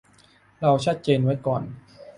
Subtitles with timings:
[0.59, 1.63] เราชัดเจนไว้ก่อน